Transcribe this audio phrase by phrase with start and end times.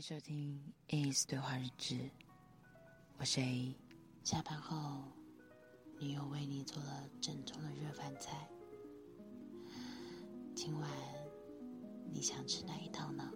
[0.00, 0.58] 迎收听
[1.12, 1.94] 《ACE 对话日志》，
[3.18, 3.76] 我是 A。
[4.24, 5.02] 下班后，
[5.98, 8.48] 女友为你做了正宗的热饭菜。
[10.54, 10.90] 今晚
[12.10, 13.30] 你想吃哪一道呢？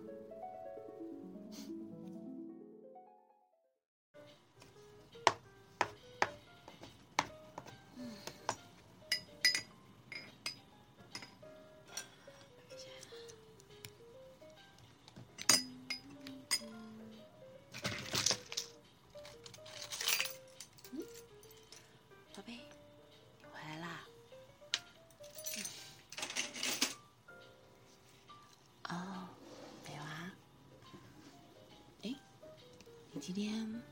[33.26, 33.82] 今天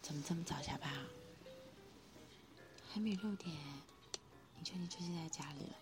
[0.00, 1.04] 怎么这么早下班啊？
[2.88, 3.52] 还没六点，
[4.56, 5.74] 你确定出现在家里了？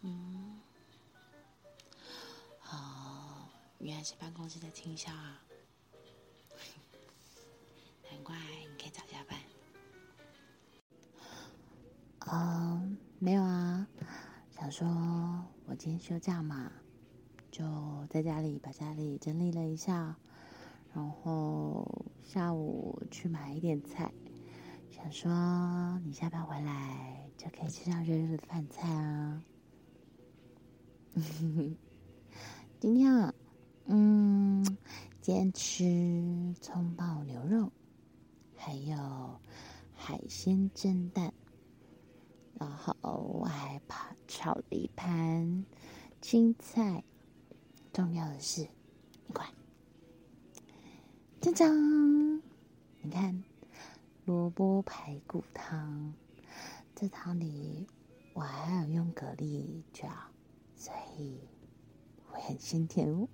[0.00, 0.60] 嗯，
[2.72, 3.46] 哦，
[3.78, 5.40] 原来是办公室在清消啊，
[8.10, 9.38] 难怪你可以早下班。
[12.26, 13.86] 嗯，没有啊，
[14.50, 14.84] 想说
[15.66, 16.72] 我今天休假嘛，
[17.52, 17.64] 就
[18.10, 20.16] 在家里把家里整理了一下。
[20.94, 21.86] 然后
[22.22, 24.12] 下午去买一点菜，
[24.90, 29.42] 想说你下班回来就可以吃上热热的饭菜啊。
[32.80, 33.34] 今天啊，
[33.86, 34.64] 嗯，
[35.20, 37.70] 今天吃葱爆牛肉，
[38.56, 39.40] 还有
[39.94, 41.32] 海鲜蒸蛋，
[42.58, 45.64] 然后我还炒炒了一盘
[46.20, 47.04] 青菜。
[47.92, 48.66] 重要的是，
[51.40, 52.42] 锵锵！
[53.00, 53.42] 你看，
[54.26, 56.12] 萝卜排骨汤，
[56.94, 57.86] 这汤里
[58.34, 60.12] 我还有用蛤蜊酱，
[60.76, 61.38] 所以
[62.26, 63.26] 会很鲜甜哦。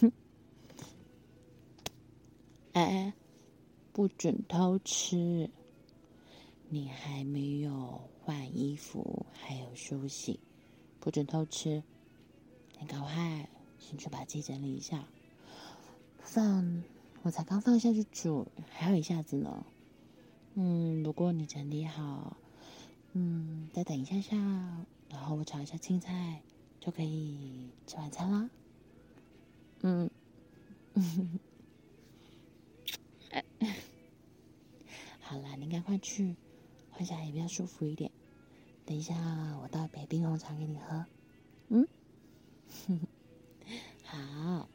[0.00, 0.12] 哼！
[2.72, 3.12] 哎，
[3.92, 5.50] 不准偷吃！
[6.68, 10.38] 你还没有换衣服，还有梳洗，
[11.00, 11.82] 不准偷吃！
[12.78, 13.50] 你赶快
[13.80, 15.04] 先去把自己整理一下，
[16.20, 16.84] 放。
[17.22, 19.66] 我才刚放下去煮，还有一下子呢。
[20.54, 22.36] 嗯，不过你整理好，
[23.12, 24.36] 嗯，再等一下下，
[25.10, 26.40] 然后我炒一下青菜，
[26.80, 28.48] 就可以吃晚餐啦。
[29.82, 30.10] 嗯，
[35.20, 36.34] 好啦，你赶快去
[36.90, 38.10] 换下来也比较舒服一点。
[38.86, 39.14] 等一下，
[39.62, 41.04] 我倒一杯冰红茶给你喝。
[41.68, 41.86] 嗯，
[44.04, 44.68] 好。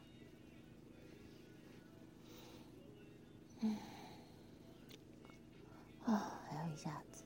[6.08, 7.24] 啊、哦，还有一下子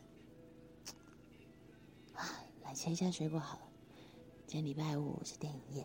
[2.13, 2.23] 啊，
[2.63, 3.63] 来切一下水果好了。
[4.45, 5.81] 今天礼拜五是电影夜，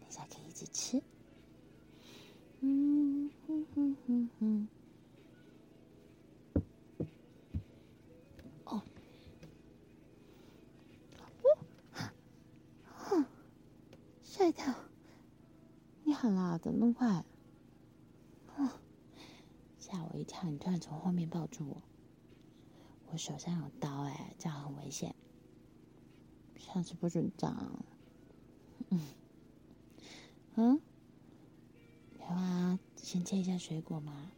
[0.00, 1.00] 等一下可以一起吃。
[2.60, 4.68] 嗯哼哼哼哼。
[8.64, 8.82] 哦，
[12.98, 13.24] 哦，
[14.24, 14.74] 吓一跳！
[16.02, 17.24] 你好啦，怎么那么快？
[19.78, 20.42] 吓我一跳！
[20.50, 21.80] 你突然从后面抱住我，
[23.10, 25.14] 我手上有刀哎，这样很危险，
[26.56, 27.84] 下次不准脏。
[28.90, 29.00] 嗯，
[30.56, 30.80] 嗯，
[32.18, 34.30] 来啊，先切一下水果嘛。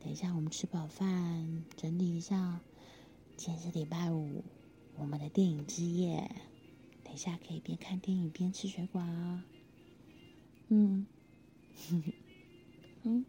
[0.00, 2.60] 等一下我们吃饱饭，整理一下。
[3.36, 4.44] 今天是礼拜五，
[4.96, 6.30] 我们的电影之夜。
[7.04, 9.44] 等一下可以边看电影边吃水果啊。
[10.68, 11.06] 嗯。
[13.02, 13.24] 嗯，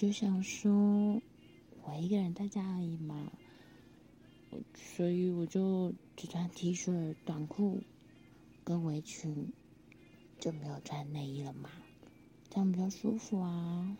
[0.00, 1.20] 就想说，
[1.82, 3.30] 我一个人在家而已嘛，
[4.74, 7.82] 所以我就只穿 T 恤、短裤
[8.64, 9.52] 跟围裙，
[10.38, 11.68] 就没有穿内衣了嘛，
[12.48, 13.94] 这样比较舒服啊。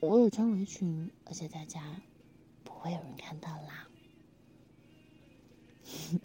[0.00, 2.02] 我有穿围裙，而且在家
[2.64, 2.72] 不。
[2.72, 3.86] 会有人看到啦！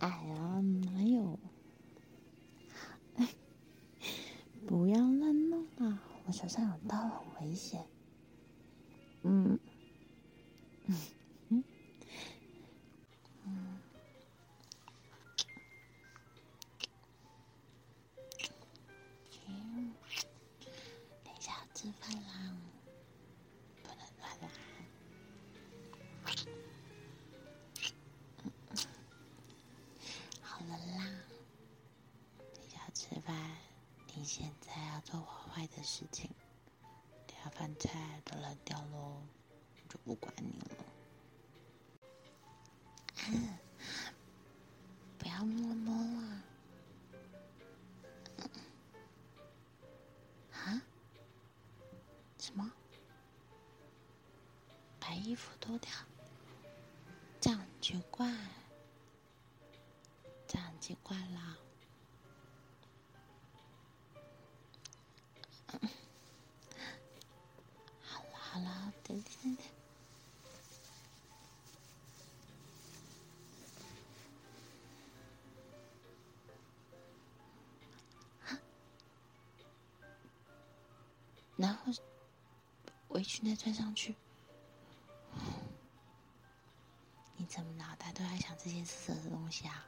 [0.00, 1.38] 哎呀，哪有？
[4.70, 6.00] 不要乱弄啊！
[6.26, 7.84] 我手上有刀，很危险。
[9.24, 9.58] 嗯。
[35.80, 36.30] 的事情，
[37.26, 39.22] 等下饭菜都冷掉喽，
[39.74, 40.76] 我就不管你了。
[43.16, 43.22] 啊，
[45.18, 46.42] 不要摸摸了。
[50.52, 50.82] 啊？
[52.38, 52.70] 什么？
[55.00, 55.90] 把衣服脱掉？
[57.40, 58.30] 这样奇怪，
[60.46, 61.56] 这样奇怪啦。
[81.84, 81.92] 后
[83.08, 84.14] 围裙再穿上去。
[87.36, 89.86] 你怎么脑袋都在想这些色的东西啊？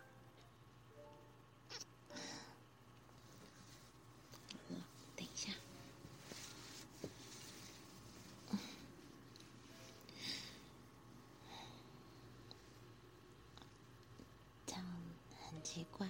[5.15, 5.53] 等一下，
[14.67, 14.85] 这样
[15.50, 16.09] 很奇怪。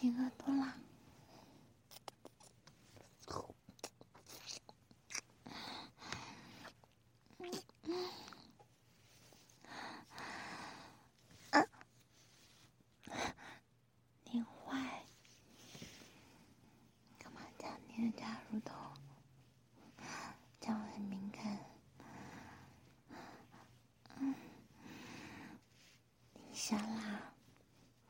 [0.00, 0.76] 舔耳朵啦！
[14.30, 15.02] 你坏，
[17.18, 18.76] 干嘛这样捏人家乳头？
[20.60, 21.58] 这样很敏感。
[24.20, 24.32] 嗯，
[26.34, 27.32] 等一下啦，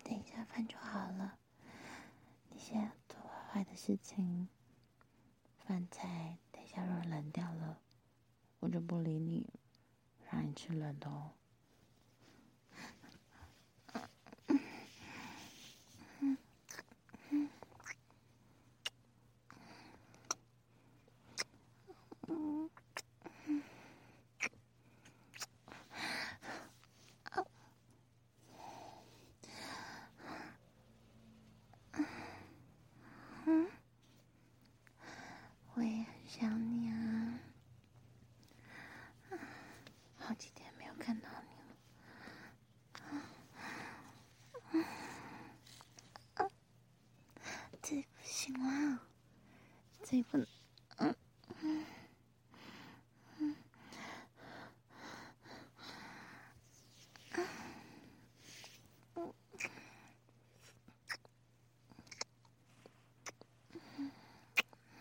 [0.05, 0.88] 等一下饭就好。
[3.79, 4.49] 事情，
[5.65, 7.79] 饭菜等下若冷掉了，
[8.59, 9.49] 我就不理你，
[10.29, 11.35] 让你吃冷的哦。
[48.25, 49.01] 行了，
[50.11, 50.39] 这个，
[50.97, 51.15] 嗯
[51.61, 51.85] 嗯
[53.41, 53.57] 嗯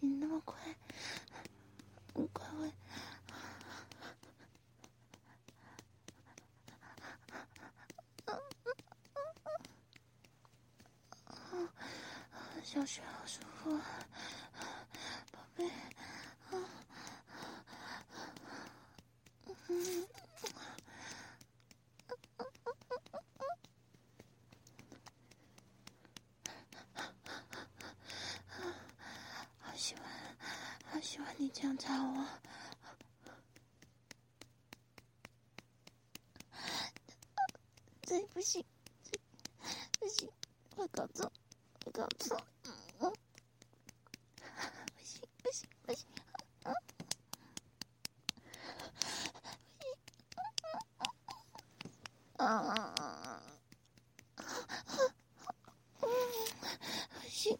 [0.00, 0.58] 你那么快。
[2.32, 2.72] 快回
[12.62, 14.09] 小雪好舒服啊。
[31.00, 32.26] 喜欢你这样扎我，
[38.02, 38.64] 这不行，
[39.02, 39.18] 这
[39.98, 40.30] 不行，
[40.76, 41.32] 我搞错，
[41.86, 42.40] 我搞错。
[57.28, 57.58] 是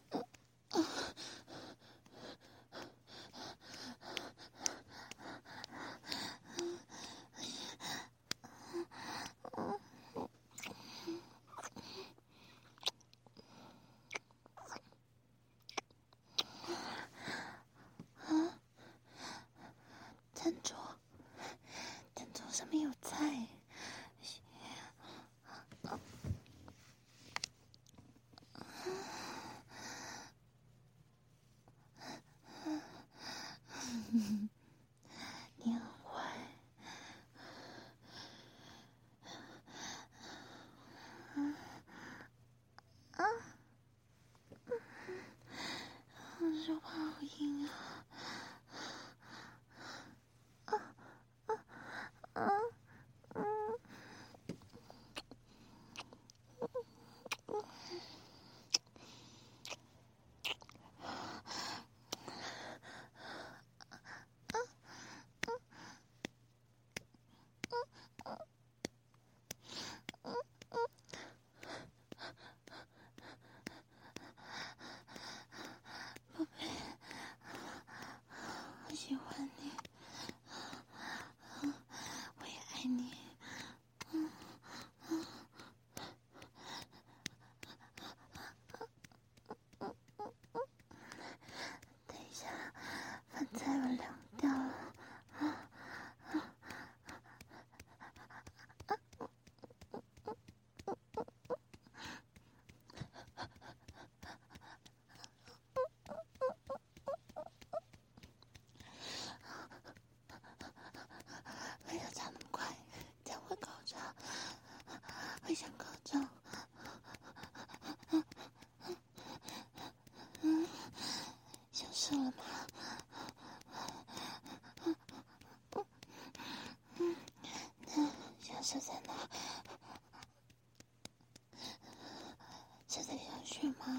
[133.79, 133.93] 在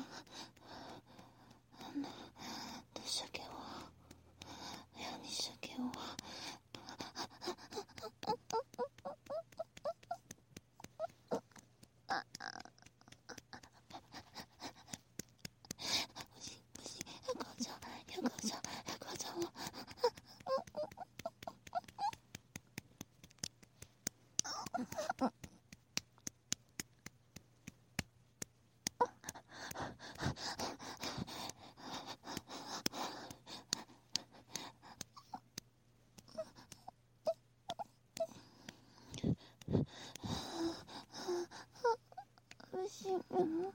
[43.31, 43.71] 小雪吗？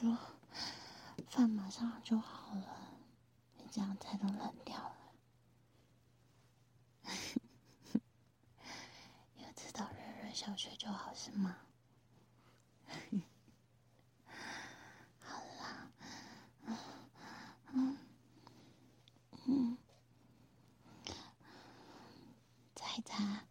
[0.00, 0.16] 说
[1.28, 2.88] 饭马上就好了，
[3.58, 4.96] 你这样菜都冷掉了。
[9.36, 11.58] 有吃到热热小雪就好，是吗？
[15.20, 15.92] 好啦，
[16.64, 16.78] 嗯
[17.74, 17.98] 嗯
[19.44, 19.76] 嗯，
[22.74, 23.44] 擦一擦，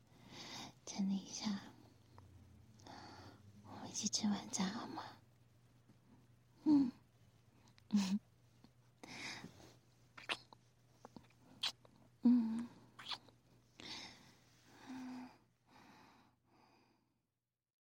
[0.83, 1.59] 整理一下，
[3.65, 5.03] 我们一起吃晚餐好吗。